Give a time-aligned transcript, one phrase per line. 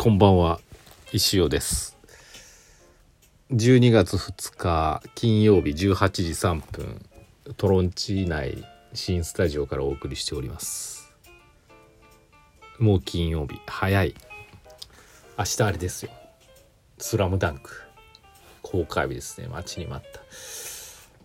[0.00, 0.60] こんばんは。
[1.12, 1.98] 石尾です。
[3.50, 5.74] 12月2日金曜日18
[6.12, 7.04] 時3分
[7.56, 11.12] トロンチ内新スタジオからお送りしております。
[12.78, 14.14] もう金曜日早い。
[15.36, 16.12] 明日あれですよ。
[16.98, 17.82] スラムダンク。
[18.62, 19.48] 公開日ですね。
[19.48, 20.20] 待ちに待った。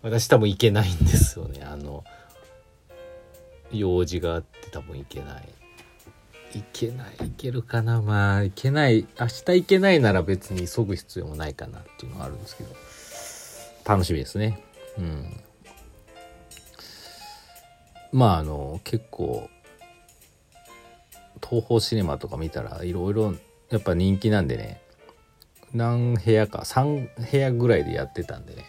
[0.02, 1.62] 私多分行けないんですよね。
[1.62, 2.02] あの
[3.70, 5.48] 用事があって多分行けない。
[6.54, 8.00] いけないいけるかな。
[8.00, 12.74] まあいけない明日行けないなら別に急ぐ必要もないかなっていうのがあるんですけど。
[13.84, 14.62] 楽しみですね。
[14.98, 15.40] うん。
[18.12, 19.50] まああの結構
[21.42, 23.34] 東宝シネマとか見たらいろいろ
[23.70, 24.80] やっぱ人気なんでね。
[25.74, 28.64] 何部屋か3部屋ぐらいでやってたんでね。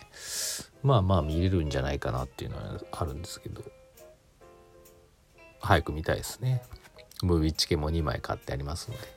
[0.84, 3.64] まあまあ見れるんじゃないかなっていうのはあるんですけど。
[5.60, 6.62] 早く見たいですね。
[7.24, 9.16] ムービーチケも2枚買ってありますので。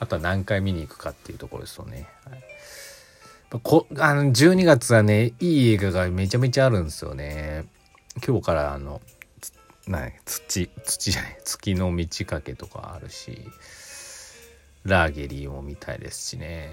[0.00, 7.66] あとは何回見に行くかっていうところですよね、はい、こあの12月はねいい映画がめちゃめちゃあるんですよね。
[8.26, 9.00] 今日からあの
[9.86, 13.38] な土土じゃない月の満ち欠けとかあるし
[14.84, 16.70] ラーゲリーも見たいですしね。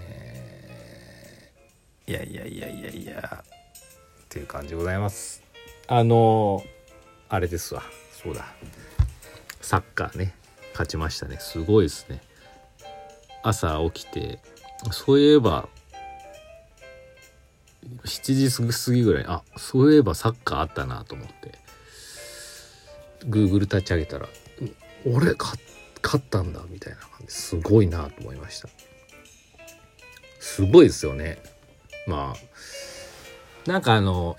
[2.07, 5.41] いやいやいやいやいやっていう感じでございます。
[5.87, 6.63] あの
[7.29, 7.83] あれですわ。
[8.23, 8.45] そうだ
[9.61, 10.33] サッカーね
[10.71, 11.37] 勝ちましたね。
[11.39, 12.21] すごいですね。
[13.43, 14.39] 朝起きて
[14.91, 15.67] そういえば
[18.05, 21.57] 7時過ぎぐらいあそういえばサッカーあったなと思って
[23.25, 24.27] Google 立ち上げたら
[25.05, 25.59] 俺勝
[26.17, 28.69] ったんだみたいな感じすごいなと思いました。
[30.39, 31.41] すごいですよね。
[32.07, 34.37] まあなんかあの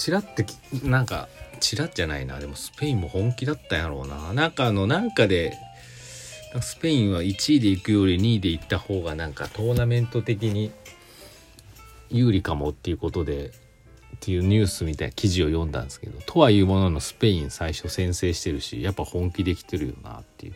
[0.00, 0.46] ちらって
[0.82, 1.28] なんか
[1.60, 2.38] チラじゃないな。
[2.40, 4.32] でもスペインも本気だったんやろうな。
[4.32, 5.58] なんかあのなんかで
[6.62, 10.72] スペインは1位で行くより2位で行った方がなんかトーナメント的に
[12.08, 13.52] 有利かもっていうことでっ
[14.20, 20.54] ていうニュースみたいな記事を読んだんですけどとはいうもののスペイン最初先制してるしやっぱ本気できてるよなっていう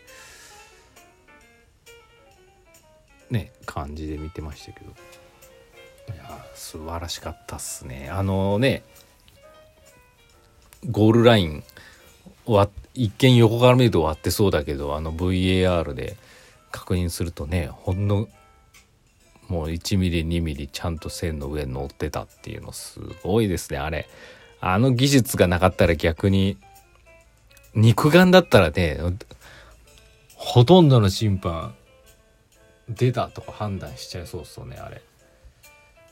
[3.30, 4.86] ね感じで見てましたけど。
[6.12, 8.10] いや素晴らしかったっすね。
[8.10, 8.82] あのね
[10.90, 11.64] ゴールライン
[12.94, 16.16] 一見横から見ると割ってそうだけどあの VAR で
[16.70, 18.28] 確認するとねほんの
[19.48, 24.08] もう1ミリ2ミリちゃんと線の上に乗ってたっていうのすごいですねあれ。
[24.60, 26.56] あの技術がなかったら逆に
[27.74, 28.98] 肉眼だったらね
[30.34, 31.74] ほとんどの審判
[32.88, 35.02] 出たとか判断しちゃいそうっすよねあれ。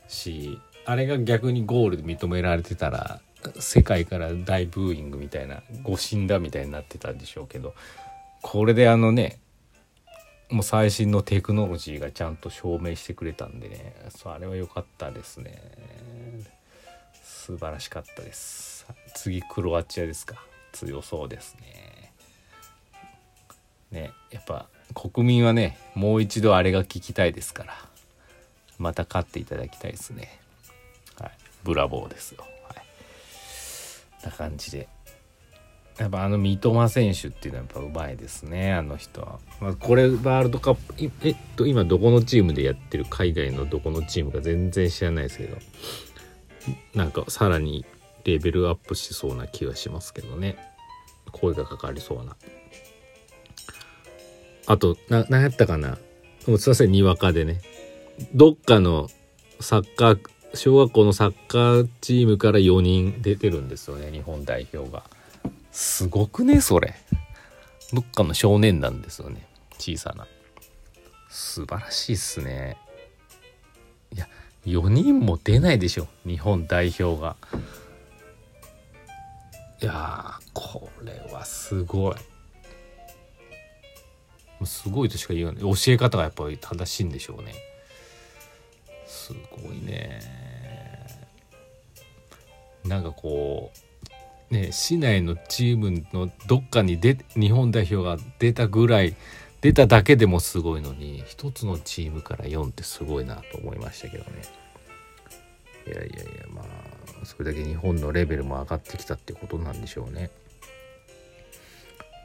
[0.08, 3.20] しあれが逆にゴールで認められてたら
[3.58, 7.74] 世界から大ブーイングみたいな誤審だみたいになってたんでしょうけど
[8.42, 9.38] これであのね
[10.50, 15.60] もう最新のテクノロジーがちゃんと証明してくれたんでねそれは良かったですね。
[17.22, 18.86] 素晴らしかったです。
[19.14, 20.44] 次クロアチアですか。
[20.72, 22.12] 強そうですね。
[23.90, 27.74] ねやっぱ国民はねもう一度あれが聞きたいですから
[28.78, 30.38] また勝っていただきたいですね。
[31.18, 31.32] はい。
[31.64, 32.44] ブラボーですよ。
[34.36, 34.88] 感じで。
[35.98, 45.58] やっぱあの三笘選手っていうのはやっぱうまいですねあの人は、まあ、これワールドカップえっと今どこのチームでやってる海外のどこのチームか全然知らないですけど。
[46.94, 47.84] なんかさらに
[48.24, 50.56] レベルアップしそうな気がしますけどね。
[51.32, 52.36] 声がかかりそうな。
[54.66, 55.98] あとな何やったかな。
[56.46, 57.60] もうすいませんにわかでね。
[58.34, 59.08] どっかの
[59.60, 60.20] サッカー
[60.54, 65.02] 小学校のサッカーチームから4人出てるんですよね日本代表が。
[65.70, 66.94] すごくねそれ。
[67.92, 69.46] どっかの少年団ですよね
[69.78, 70.26] 小さな。
[71.30, 72.76] 素晴らしいっすね。
[74.14, 74.28] いや
[74.66, 77.36] 4人も出ないでしょ日本代表が。
[79.80, 82.14] いやこれはすごい。
[84.64, 85.62] すごいとしか言わない。
[85.62, 87.54] 教え方がやっぱり正しいんでしょうね。
[89.06, 90.41] すごいね。
[92.84, 93.72] なんかこ
[94.50, 99.14] うね市内のチームのどっかにで日本代表が出たぐらい
[99.60, 104.42] 出ただけでもすごいのに一つのチームから4ってすごいなと思いましたけどね。
[105.86, 106.12] いやいやいや
[106.52, 110.22] まあそれだけ日本のレベルも上がってきたってことなんでしょうね。
[110.22, 110.30] やっ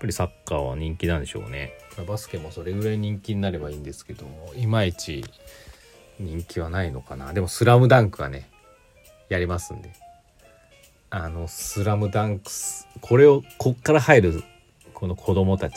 [0.01, 1.73] ぱりサッカーは人気なんでしょうね。
[2.07, 5.23] バスケもそれぐらい人気になればいいんですけどもいまいち
[6.19, 7.33] 人気はないのかな。
[7.33, 8.49] でも「スラムダンクはね
[9.29, 9.91] やりますんで。
[11.09, 14.43] あの「スラムダンクスこれをこっから入る
[14.93, 15.75] この子供たち。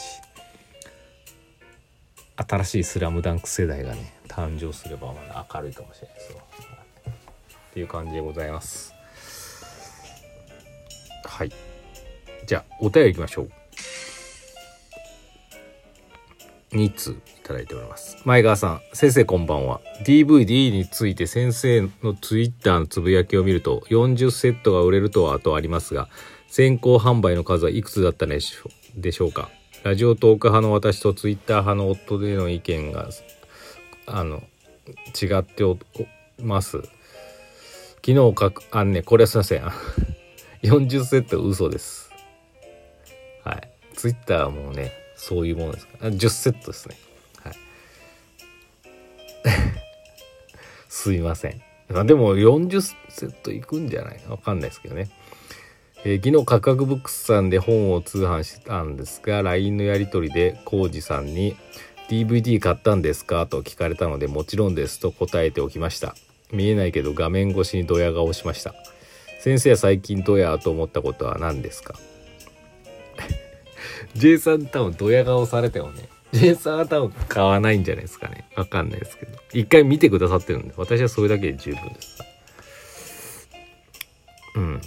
[2.36, 6.38] 新しい「スラムダンク世代がね誕生すればまだ明るいかもしれないですよ、
[7.08, 8.94] っていう感じでございます。
[11.24, 11.52] はい。
[12.46, 13.59] じゃあお便りいきましょう。
[16.72, 18.17] 2通いただいております。
[18.25, 19.81] 前川さん先生こんばんは。
[20.05, 26.08] DVD について先生の Twitter のつぶやきを見ると40セットが売れるとはとありますが
[26.49, 29.50] 先行販売の数はいくつだったでしょでしょうか。
[29.82, 33.08] ラジオトーク派の私と Twitter 派の夫での意見が
[34.06, 34.43] あの
[35.20, 35.78] 違ってお
[36.38, 36.82] ます。
[38.05, 39.62] 昨日かくあのねこれはすいません。
[40.62, 42.11] 40セット嘘です。
[43.44, 43.70] はい。
[43.94, 46.96] ツイッターはもうねそういうものですか？10セットですね。
[47.44, 47.55] はい。
[50.88, 51.61] すいません。
[52.06, 52.81] でも40
[53.11, 54.20] セットいくんじゃない？
[54.28, 55.11] わかんないですけどね。
[56.05, 61.55] えー、昨日価格ブックスさんで本を通販してたんですが LINE のやり取りで浩二さんに
[62.08, 63.46] DVD 買ったんですか？
[63.46, 66.14] と聞かれたのでもちろんですと答えておきました。
[66.50, 68.75] 見えないけど画面越しにドヤ顔しました。
[69.40, 71.94] 先生は最近ドヤと思ったことは何ですか？
[74.14, 78.49] J さん多分ドヤ顔されてもね J さんは多分買わないんじゃないですかね。
[78.56, 79.38] わかんないですけど。
[79.52, 82.19] 一回見てくださってるんで私はそれだけで十分です。
[84.56, 84.81] うん。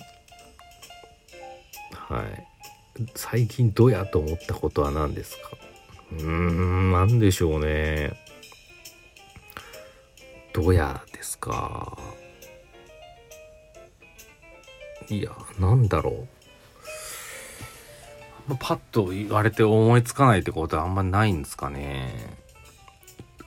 [1.93, 2.47] はい。
[3.15, 5.57] 最近どやと思ったことは何ですか？
[6.11, 8.13] うーん何でしょうね。
[10.53, 11.97] どやですか。
[15.09, 16.27] いやなんだろう。
[18.59, 22.43] パッと言われて思いつかないってことはあんまないんですかね。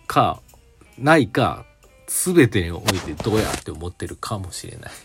[0.07, 0.41] か
[0.99, 1.65] ないか
[2.07, 4.93] 全てにおいてどうやって思ってるかもしれない。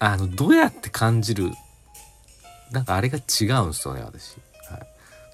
[0.00, 1.52] あのどうやって感じる
[2.70, 4.36] なんかあれが違うんですよね私、
[4.68, 4.86] はい、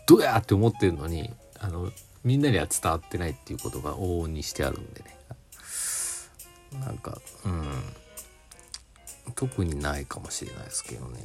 [0.06, 1.90] どうやって思ってるのにあの
[2.22, 5.16] みんなには伝わってないっていうことが往々にしてあるんでね。
[6.80, 7.89] なんかうん。
[9.40, 11.18] 特にないかもしれないですけどね。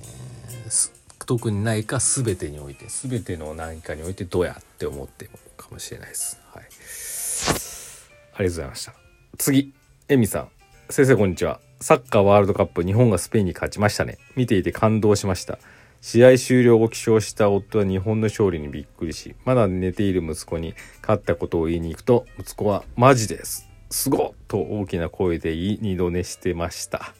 [1.25, 2.85] 特にないか全てにおいて。
[2.87, 6.39] 全ての何かにおいてどうやって思ってるかもしれないです。
[6.53, 6.63] はい。
[6.63, 8.93] ありがとうございました。
[9.37, 9.73] 次
[10.07, 10.49] エミさん。
[10.89, 11.59] 先生こんにちは。
[11.81, 14.17] サッカーワールドカップ日本がスペインに勝ちましたね。
[14.37, 15.59] 見ていて感動しました。
[15.99, 23.67] 試合終了後起床した夫は日本の勝利にびっくりしまだ寝ている息子に勝ったことを言いに行くと息子は「マジです。
[23.89, 27.13] すごっと大きな声で言い二度寝してました。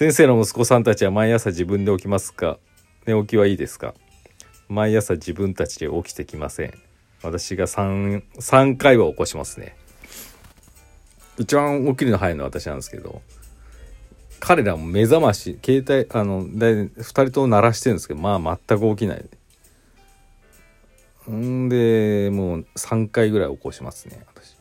[0.00, 2.58] 先生の息子さんたちは毎朝自分で起きますか？
[3.04, 3.92] 寝起きはいいですか？
[4.66, 6.72] 毎朝自分たちで起きてきません。
[7.22, 9.76] 私が 3, 3回は起こしますね。
[11.38, 13.20] 一番起きるの早いのは私なんですけど
[14.38, 19.24] 彼らも目覚まし携帯あの2人とも鳴らしてるんですけどまあ全く起きない。
[21.30, 24.56] んでもう3回ぐらい起こしますね私。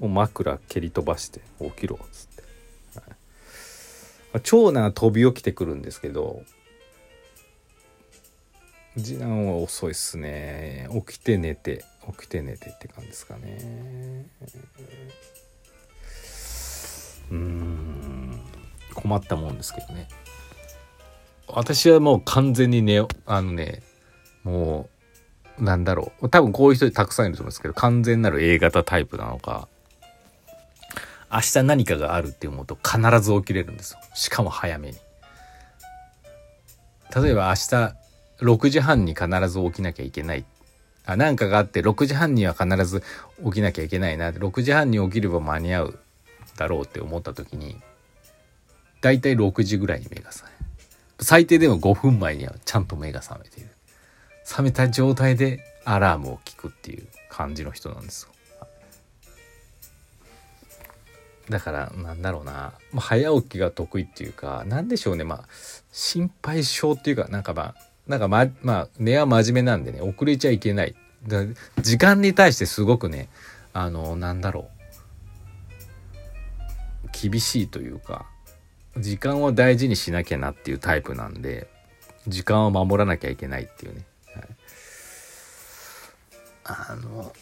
[0.00, 2.37] もう枕蹴り飛ばして起きろつって、
[4.42, 6.42] 長男は飛び起きてくるんですけど
[8.96, 10.88] 次男は遅いっすね。
[11.06, 11.84] 起きて寝て
[12.18, 14.26] 起きて寝てって感じですかね。
[17.30, 18.40] うん。
[18.94, 20.08] 困ったもんですけどね。
[21.46, 23.82] 私はもう完全に寝あのね
[24.42, 24.88] も
[25.58, 26.28] うなんだろう。
[26.28, 29.68] 多分こういう人たくさんいると思うんですけど完全なる A 型タイプなのか
[31.30, 33.98] 明日何かがあるって思うと必ず起きれるんですよ。
[34.14, 34.96] しかも早めに。
[37.14, 37.94] 例えば明日
[38.44, 40.44] 6時半に必ず起きなきゃいけない。
[41.06, 43.02] あ何かがあって6時半には必ず
[43.44, 44.30] 起きなきゃいけないな。
[44.30, 45.98] 6時半に起きれば間に合う。
[46.56, 47.76] だろうって思った時に
[49.00, 50.52] 大体6時ぐらいに目が覚め
[51.20, 53.70] 最低でも5分前にはちゃんと目が覚めている。
[54.44, 58.30] 覚めた状態でアラームを聞くっていう感じの人なんですよ。
[61.50, 65.24] だからなんだろうな、ま、早起きが得意っていうか何でしょうね。
[65.24, 65.44] まあ
[65.92, 67.74] 心配性っていうかなんかまあ
[68.06, 70.94] なんかままあ根は真面目なんでね遅れちゃいけない。
[71.26, 71.44] だ
[71.80, 73.28] 時間に対してすごくね
[73.72, 74.78] あのなんだろう。
[77.10, 78.26] 厳しいというか
[78.96, 81.68] 時間を大事にしなきゃなっていうタイプなんで
[82.26, 84.46] 時間を守らなきゃいけないっていうね、はい、
[86.64, 87.32] あの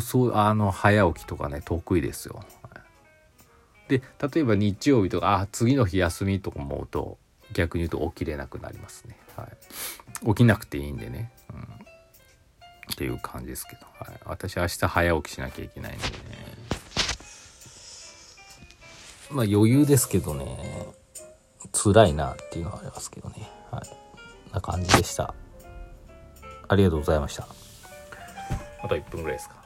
[0.00, 2.44] そうあの早起きとかね得意ですよ、
[3.88, 4.02] で
[4.32, 7.18] 例えば日曜日とかあ次の日休みとか思うと
[7.52, 9.48] 逆に言うと起きれなくなりますね、は
[10.22, 11.64] い、起きなくていいんでね、うん、っ
[12.96, 16.12] ていう感じですけど、はい、私明日早起きしなきゃいけないんでね。
[19.30, 20.86] まあ余裕ですけどね、
[21.72, 23.48] 辛いなっていうのはありますけどね。
[23.70, 24.52] はい。
[24.52, 25.34] な感じでした。
[26.68, 27.46] ありがとうございました。
[28.82, 29.56] あと1分ぐらいですか。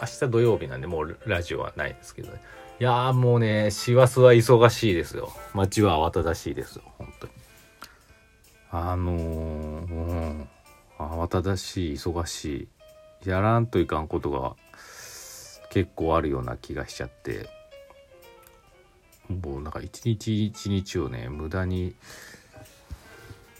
[0.00, 2.40] 明日土曜日なんでもうラジオはないですけどね。
[2.80, 5.32] いやーもうね師走は忙しいですよ。
[5.54, 7.32] 街は慌ただしいですよ本当に。
[8.70, 10.48] あのー、うん。
[10.98, 12.68] 慌ただしい忙し
[13.24, 13.28] い。
[13.28, 14.54] やらんといかんことが
[15.70, 17.48] 結構あるような気がしちゃって。
[19.28, 21.94] もうなんか一日一日をね無駄に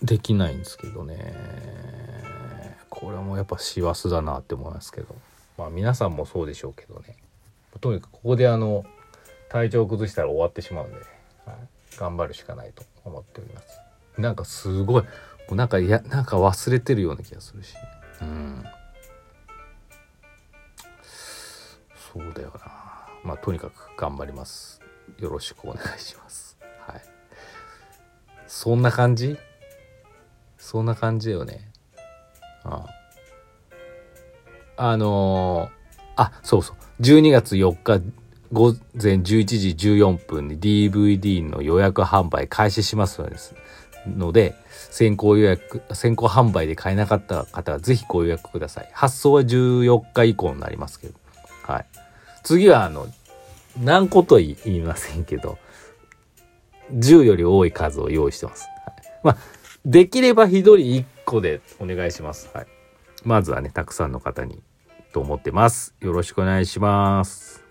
[0.02, 1.34] できないんですけどね。
[2.88, 5.16] これもやっぱ師走だなって思いますけど。
[5.58, 7.16] まあ皆さんもそうでしょうけどね。
[7.80, 8.86] とにかくここであの
[9.50, 10.96] 体調を崩したら終わってしまうんで、
[11.44, 11.56] はい、
[11.96, 13.80] 頑張るしかないと思っております。
[14.16, 15.04] なんかすごい。
[15.50, 17.74] なんかいやなんか忘れてるような気がするし。
[18.20, 18.64] うん。
[22.12, 22.72] そうだよな。
[23.24, 24.80] まあとにかく頑張ります。
[25.18, 26.56] よろしくお願いします。
[26.86, 27.02] はい。
[28.46, 29.36] そんな感じ？
[30.56, 31.70] そんな感じだよね。
[32.64, 32.97] ああ
[34.78, 37.02] あのー、あそうそう。
[37.02, 38.00] 12月4日
[38.52, 43.22] 午前11時14分に DVD の予約販売開始します
[44.06, 44.54] ので
[44.90, 48.88] 先行予約先行販売で買えなかった方はぜひご予約ください。
[48.92, 51.14] 発送は14日以降になりますけど。
[51.64, 51.86] はい。
[52.44, 53.08] 次はあの
[53.82, 55.58] 何個と言いませんけど
[56.94, 59.36] 10より多い数を用意してます、はい、まあ
[59.84, 62.48] できれば1人1個でお願いします。
[62.54, 62.66] はい。
[63.24, 64.62] まずはね、たくさんの方に
[65.12, 65.94] と思ってます。
[66.00, 67.67] よろしくお願いします。